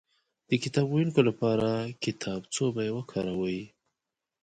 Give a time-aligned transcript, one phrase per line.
[0.49, 1.67] د کتاب ويونکي لپاره
[2.03, 3.59] کتابڅوبی وکاروئ